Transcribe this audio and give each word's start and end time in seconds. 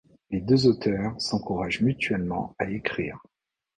Les 0.31 0.41
deux 0.41 0.65
auteurs 0.65 1.13
s'encouragent 1.21 1.81
mutuellement 1.81 2.55
à 2.57 2.67
écrire. 2.71 3.19